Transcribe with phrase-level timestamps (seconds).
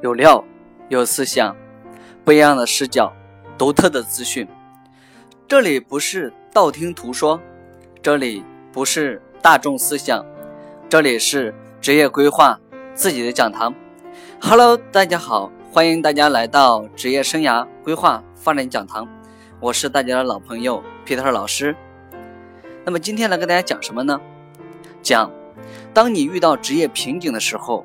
[0.00, 0.44] 有料，
[0.88, 1.56] 有思想，
[2.24, 3.12] 不一样的视角，
[3.58, 4.46] 独特的资讯。
[5.48, 7.40] 这里不是道听途说，
[8.00, 10.24] 这里不是大众思想，
[10.88, 12.60] 这里是职业规划
[12.94, 13.74] 自己的讲堂。
[14.40, 19.08] Hello，大家好，欢迎大家来到职业生涯规划发展讲堂，
[19.58, 21.74] 我是大家的老朋友 Peter 老师。
[22.84, 24.20] 那么今天来跟大家讲什么呢？
[25.02, 25.28] 讲，
[25.92, 27.84] 当你遇到职业瓶颈的时候，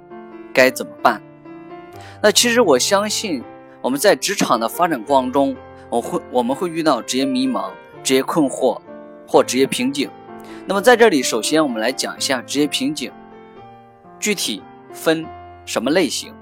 [0.54, 1.20] 该怎么办？
[2.26, 3.44] 那其实我相信，
[3.82, 5.54] 我们在职场的发展过程中，
[5.90, 7.66] 我会我们会遇到职业迷茫、
[8.02, 8.80] 职业困惑
[9.28, 10.10] 或职业瓶颈。
[10.66, 13.12] 那么在这里，首先我们来讲一下职业瓶颈，
[14.22, 14.64] 具体
[14.94, 15.26] 分
[15.66, 16.34] 什么类型？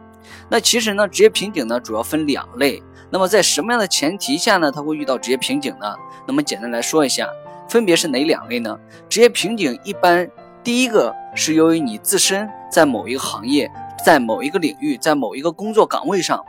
[0.49, 2.83] 那其实呢，职业瓶颈呢主要分两类。
[3.09, 5.95] 那么在什么样的前提下呢，他会遇到职业瓶颈呢？
[6.27, 7.27] 那么简单来说一下，
[7.67, 8.77] 分别是哪两类呢？
[9.09, 10.29] 职业瓶颈一般
[10.63, 13.67] 第一个是由于你自身在某一个行业。
[14.03, 16.43] 在某一个领域，在某一个工作岗位上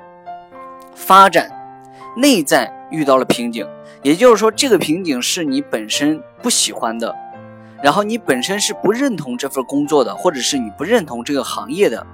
[0.95, 1.51] 发展，
[2.17, 3.67] 内在遇到了瓶颈，
[4.03, 7.15] 也就是说，这个瓶颈是你本身不喜欢的，
[7.83, 12.07] 然后你本身是不认同这份工作的，或者是你不认同这个行业的。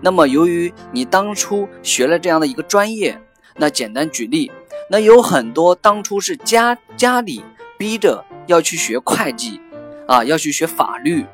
[0.00, 3.18] 那么，由于你当初学了这样的一个专业，
[3.56, 4.52] 那简单举例，
[4.90, 7.42] 那有很多当初是家家里
[7.78, 9.60] 逼着要去学会计，
[10.06, 11.24] 啊，要去学法律。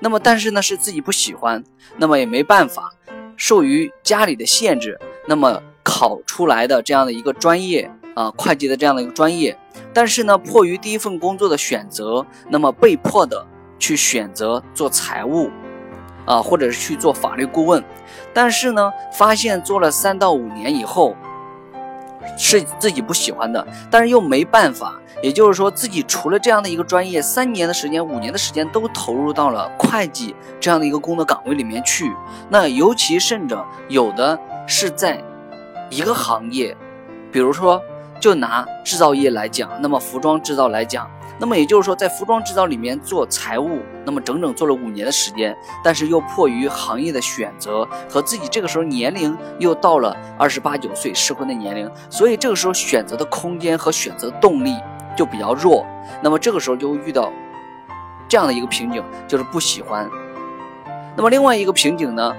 [0.00, 1.62] 那么，但是呢，是自己不喜欢，
[1.96, 2.92] 那么也没办法，
[3.36, 9.56] 受于家里的限制，那么考出来的这样的一个专业啊，会计的这样的一个专业，
[9.92, 13.46] 但是呢，迫于第一份工作的选择，那么被迫的
[13.78, 15.50] 去选择做财务，
[16.24, 17.82] 啊，或者是去做法律顾问，
[18.32, 21.16] 但是呢，发现做了三到五年以后。
[22.36, 32.12] 是自己不喜欢的，但是又没办法，也就是说，自己除了这样的一个专业，三年的时间、五年的时间都投入到了会计这样的一个工作岗位里面去。
[32.48, 35.22] 那尤其甚者，有的是在
[35.90, 36.76] 一个行业，
[37.32, 37.82] 比如说，
[38.20, 41.08] 就拿制造业来讲，那么服装制造来讲。
[41.40, 54.74] 那么也就是说，在服装制造里面做财务，那么整整做了五年的时间，但是又迫于行业的选择和自己这个时候年龄又到了二十八九岁适婚的年龄，所以这个时候选择的空间和选择动力
[55.16, 55.86] 就比较弱。
[56.22, 57.32] 那么这个时候就会遇到
[58.28, 60.10] 这样的一个瓶颈，就是不喜欢。
[61.16, 62.34] 那么另外一个瓶颈呢？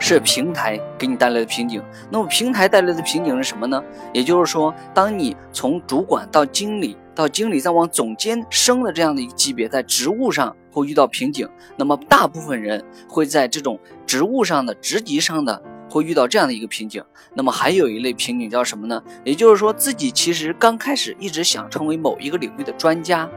[0.00, 1.82] 是平台给你带来的瓶颈。
[2.08, 3.82] 那么平台带来的瓶颈是什么呢？
[4.12, 11.48] 也就是说，当你从主管到经理，到经理再往总监升的这样的一个级别，在职务上会遇到瓶颈。
[11.76, 17.02] 那么大部分人会在这种职务上的职级上的会遇到这样的一个瓶颈。
[17.34, 19.02] 那么还有一类瓶颈叫什么呢？
[19.24, 23.28] 也就是说，自己其实刚开始一直想成为某一个领域的专家，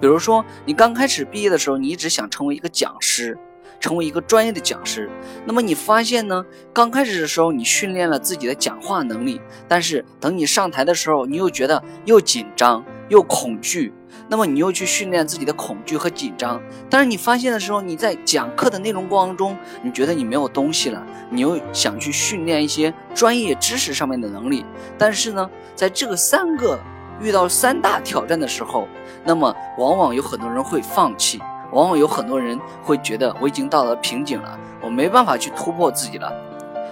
[0.00, 3.36] 比如说你刚开始毕业的时候，你一直想成为一个讲师。
[3.80, 5.10] 成为一个专业的讲师，
[5.44, 6.42] 那么你发现呢？
[6.72, 13.92] 刚开始的时候，你训练了自己的讲话能力，但是等你上台的时候，你又觉得又紧张又恐惧，
[14.28, 16.60] 那么你又去训练自己的恐惧和紧张。
[16.88, 24.64] 但是你发现的时候，你在讲课的内容过程中，你觉得你没有东西了，你又想去训练一些专业知识上面的能力。
[24.98, 26.78] 但是呢，在这个三个
[27.20, 28.88] 遇到三大挑战的时候，
[29.24, 31.40] 那么往往有很多人会放弃。
[31.72, 36.32] 往往有很多人会觉得我已经到了瓶颈了，我没办法去突破自己了。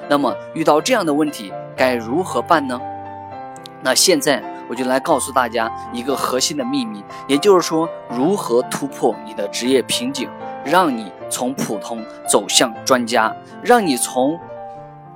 [0.08, 2.80] 那么遇到这样的问题该如何办呢？
[3.80, 10.30] 那现在我就来告诉大家一个核心的秘密，也就是说如何突破你的职业瓶颈，
[10.64, 14.40] 让你从普通走向专家，让你从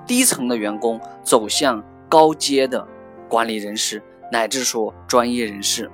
[0.06, 2.86] 低层的员工走向高阶的
[3.30, 5.90] 管理人士，乃至说专业人士。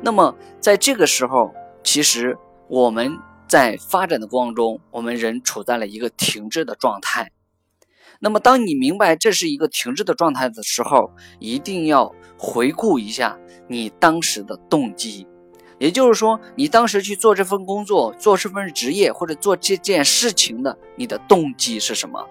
[0.00, 2.38] 那么在这个时候，其实。
[2.68, 7.30] 我们在发展的过程中，我们人处在了一个停滞的状态。
[8.18, 13.38] 那么，当你明白这是一个停滞的状态的时候，一定要回顾一下
[13.68, 15.26] 你当时的动机。
[15.78, 22.26] 也就是说，你当时去做这份工作、做这份职业或者做这件事情的，你的动机是什么？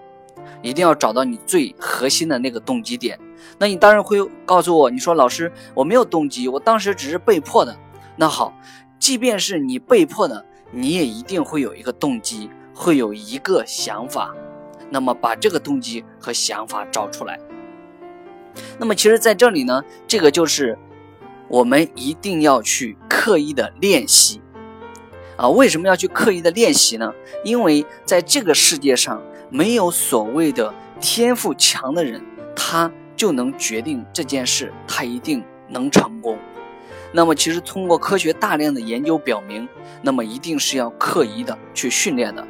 [0.62, 3.18] 一定要找到你最核心的那个动机点。
[3.58, 7.76] 那你当然会告诉我，你说老师，我没有动机，我当时只是被迫的。
[8.16, 8.52] 那好。
[8.98, 10.42] 即便是你被迫的，
[10.72, 14.34] 你也一定会有一个动机，会有一个想法。
[14.90, 17.38] 那么把这个动机和想法找出来。
[18.78, 20.78] 那么其实在这里呢，这个就是
[21.48, 24.40] 我们一定要去刻意的练习
[25.36, 25.48] 啊。
[25.48, 27.12] 为什么要去刻意的练习呢？
[27.44, 32.20] 因为在这个世界上，没有所谓的天赋强的人，
[32.54, 36.38] 他就能决定这件事，他一定能成功。
[37.12, 39.66] 那么，其实通过科学大量的研究表明，
[40.02, 42.46] 那么一定是要刻意的去训练的。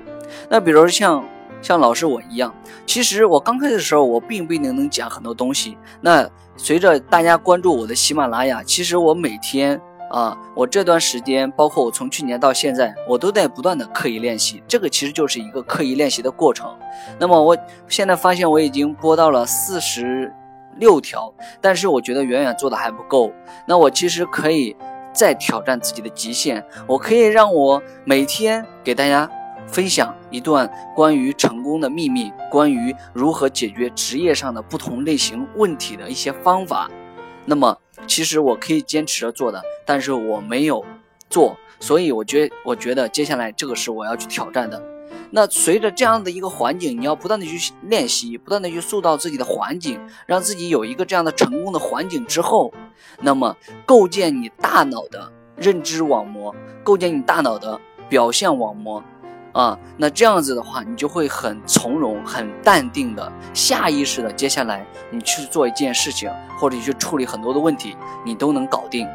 [0.48, 1.24] 那比如像
[1.62, 2.54] 像老师我一样，
[2.86, 5.76] 其实我刚开始的时候，我并不一定能讲很多东西。
[6.00, 9.80] 那随着大家关注我的喜马拉雅，其实我每天
[10.10, 14.62] 啊，我这段时间，包括我从去年到现在，我都在不断的刻意练习。
[14.68, 16.72] 这个其实就是一个刻意练习的过程。
[17.18, 17.56] 那么我
[17.88, 20.32] 现在发现我已经播到了四十
[20.76, 23.32] 六条，但是我觉得远远做的还不够。
[23.66, 24.76] 那我其实可以
[25.12, 29.28] 再挑战自己的极限，我可以让我每天给大家。
[29.66, 36.90] 分享一段关于成功的秘密，关于如何解决职业上的不同类型问题的一些方法。
[37.44, 40.84] 那么，其实我可以坚持着做的，但是我没有
[41.30, 44.82] 做，所以我觉我觉得接下来这个是我要去挑战的。
[45.30, 52.72] 那随着这样的一个环境，你要不断的去练习，不断的去塑造自己的环境，让自己有一个这样的成功的环境之后，
[53.20, 56.54] 那么构建你大脑的认知网膜，
[56.84, 59.02] 构建你大脑的表现网膜。
[59.56, 66.30] 啊，那这样子的话，你就会很从容、很淡定的下意识的，接下来你去做一件事情，
[66.60, 69.08] 或者你去处理很多的问题，你都能搞定。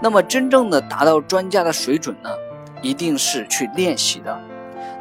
[0.00, 2.30] 那么真正的达到专家的水准呢，
[2.80, 4.40] 一定是去练习的。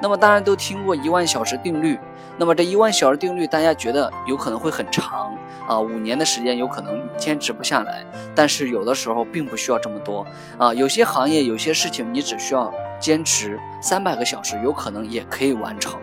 [0.02, 2.00] 那么大家都听过一万小时定律，
[2.38, 5.32] 那么这一万小时定律，大家觉得有可能会很长
[5.70, 8.04] 啊，五年的时间有可能坚持不下来。
[8.36, 10.28] 但是有的时候并不需要这么多
[10.58, 12.70] 啊，有些行业、有些事情，你只需要。
[13.00, 15.98] 坚持三百个小时，有可能也可以完成。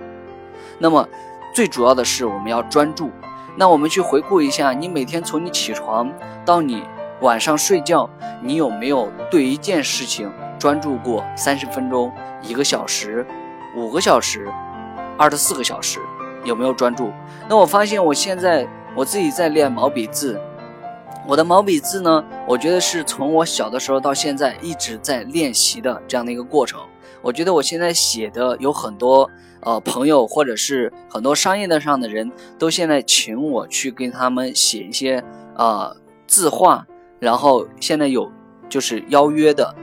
[0.78, 1.06] 那么，
[1.54, 3.10] 最主要的是我们要专注。
[3.54, 6.10] 那我们去回顾一下，你每天从你起床
[6.42, 6.82] 到你
[7.20, 8.08] 晚上睡觉，
[8.40, 12.10] 你有没有对一件事情专注过三十分钟、
[12.40, 13.26] 一个小时、
[13.76, 14.48] 五个小时、
[15.18, 16.00] 二十四个小时？
[16.44, 17.12] 有没有专注？
[17.46, 18.66] 那我发现我现在
[18.96, 20.40] 我自己在练毛笔字。
[21.28, 26.80] 我的毛笔字呢，我觉得是从我小的时候到现在一直在练习的这样的一个过程。
[27.20, 29.28] 我觉得我现在写的有很多
[29.60, 35.22] 呃朋友或者是很多商业的上的人都现在请我去跟他们写一些
[35.56, 35.94] 呃
[36.26, 36.86] 字画，
[37.18, 38.32] 然后现在有
[38.68, 39.74] 就是邀约的。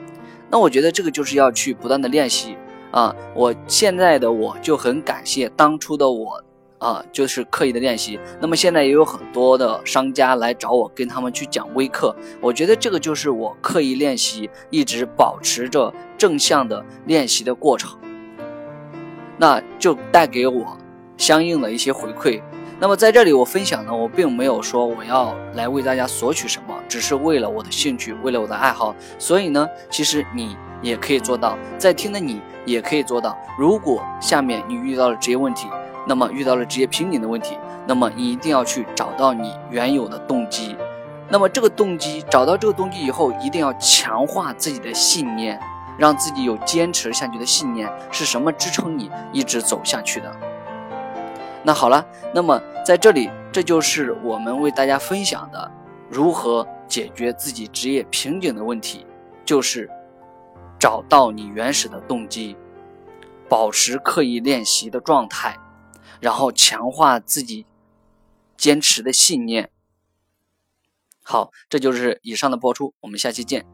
[0.50, 2.58] 那我觉得这个就是要去不断的练习
[2.90, 3.14] 啊。
[3.36, 6.44] 我现在的我就很感谢当初的我。
[6.84, 8.20] 啊，就是刻意的练习。
[8.42, 12.14] 那么现在也有很多的商家来找我，跟他们去讲微课。
[12.42, 17.98] 我觉得这个就是我刻意练习，一直保持着正向的练习的过程，
[19.38, 20.78] 那就带给我
[21.16, 22.42] 相应的一些回馈。
[22.82, 28.94] 那么在这里我分享呢，我并没有说我要来为大家索取什么，只是为了我的兴趣，为了我的爱好。
[29.18, 33.38] 所以呢，其实你也可以做到，在听的你也可以做到。
[33.58, 35.70] 如果下面你遇到了职业问题，
[36.06, 37.58] 那么遇到了职业瓶颈的问题，
[37.88, 40.76] 那么你一定要去找到你原有的动机。
[41.30, 45.60] 那么这个动机找到这个动机以后，一定要强化自己的信念，
[45.98, 47.92] 让自己有坚持下去的信念。
[48.12, 50.32] 是什么支撑你一直走下去的？
[51.64, 55.72] 那好了，那么在这里，这就是我们为大家分享的
[56.10, 59.08] 如何解决自己职业瓶颈的问题，
[59.46, 59.90] 就是
[60.78, 62.58] 找到你原始的动机，
[63.48, 65.58] 保持刻意练习的状态。
[66.24, 67.66] 然后强化自己
[68.56, 69.70] 坚持的信念。
[71.22, 73.66] 好，这就是以上的播出，我们下期见。